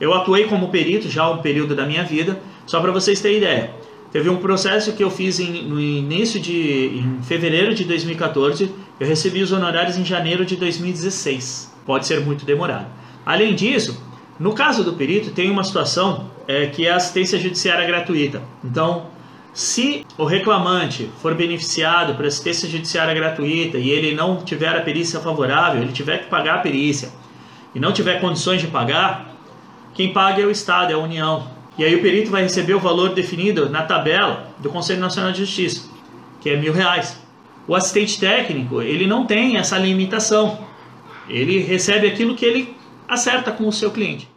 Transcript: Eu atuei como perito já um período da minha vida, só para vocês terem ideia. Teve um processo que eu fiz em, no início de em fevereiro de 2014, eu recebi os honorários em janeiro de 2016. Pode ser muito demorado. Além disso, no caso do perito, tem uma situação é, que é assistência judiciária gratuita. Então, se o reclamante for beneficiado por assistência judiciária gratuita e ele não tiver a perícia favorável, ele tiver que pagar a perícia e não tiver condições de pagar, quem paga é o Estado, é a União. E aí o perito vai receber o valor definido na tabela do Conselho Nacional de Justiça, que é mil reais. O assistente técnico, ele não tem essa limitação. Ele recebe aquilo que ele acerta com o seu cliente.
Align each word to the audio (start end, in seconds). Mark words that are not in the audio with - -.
Eu 0.00 0.12
atuei 0.12 0.44
como 0.44 0.68
perito 0.68 1.08
já 1.08 1.28
um 1.30 1.38
período 1.38 1.74
da 1.74 1.86
minha 1.86 2.04
vida, 2.04 2.40
só 2.66 2.80
para 2.80 2.92
vocês 2.92 3.20
terem 3.20 3.38
ideia. 3.38 3.70
Teve 4.12 4.28
um 4.28 4.36
processo 4.36 4.92
que 4.92 5.02
eu 5.02 5.10
fiz 5.10 5.40
em, 5.40 5.62
no 5.64 5.80
início 5.80 6.40
de 6.40 6.98
em 6.98 7.22
fevereiro 7.22 7.74
de 7.74 7.84
2014, 7.84 8.70
eu 8.98 9.06
recebi 9.06 9.42
os 9.42 9.52
honorários 9.52 9.96
em 9.96 10.04
janeiro 10.04 10.44
de 10.44 10.56
2016. 10.56 11.74
Pode 11.84 12.06
ser 12.06 12.20
muito 12.20 12.44
demorado. 12.44 12.86
Além 13.24 13.54
disso, 13.54 14.00
no 14.38 14.52
caso 14.52 14.84
do 14.84 14.94
perito, 14.94 15.30
tem 15.30 15.50
uma 15.50 15.64
situação 15.64 16.30
é, 16.46 16.66
que 16.66 16.86
é 16.86 16.92
assistência 16.92 17.38
judiciária 17.38 17.86
gratuita. 17.86 18.42
Então, 18.64 19.06
se 19.52 20.06
o 20.18 20.24
reclamante 20.24 21.10
for 21.20 21.34
beneficiado 21.34 22.14
por 22.14 22.26
assistência 22.26 22.68
judiciária 22.68 23.14
gratuita 23.14 23.78
e 23.78 23.90
ele 23.90 24.14
não 24.14 24.36
tiver 24.42 24.76
a 24.76 24.80
perícia 24.80 25.18
favorável, 25.20 25.82
ele 25.82 25.92
tiver 25.92 26.18
que 26.18 26.26
pagar 26.28 26.56
a 26.56 26.58
perícia 26.58 27.10
e 27.74 27.80
não 27.80 27.92
tiver 27.92 28.20
condições 28.20 28.60
de 28.60 28.66
pagar, 28.66 29.35
quem 29.96 30.12
paga 30.12 30.42
é 30.42 30.44
o 30.44 30.50
Estado, 30.50 30.92
é 30.92 30.94
a 30.94 30.98
União. 30.98 31.48
E 31.78 31.84
aí 31.84 31.94
o 31.94 32.02
perito 32.02 32.30
vai 32.30 32.42
receber 32.42 32.74
o 32.74 32.80
valor 32.80 33.14
definido 33.14 33.70
na 33.70 33.82
tabela 33.82 34.50
do 34.58 34.68
Conselho 34.68 35.00
Nacional 35.00 35.32
de 35.32 35.38
Justiça, 35.38 35.88
que 36.40 36.50
é 36.50 36.56
mil 36.56 36.72
reais. 36.72 37.18
O 37.66 37.74
assistente 37.74 38.20
técnico, 38.20 38.82
ele 38.82 39.06
não 39.06 39.26
tem 39.26 39.56
essa 39.56 39.78
limitação. 39.78 40.58
Ele 41.28 41.60
recebe 41.60 42.06
aquilo 42.06 42.36
que 42.36 42.44
ele 42.44 42.76
acerta 43.08 43.50
com 43.50 43.66
o 43.66 43.72
seu 43.72 43.90
cliente. 43.90 44.28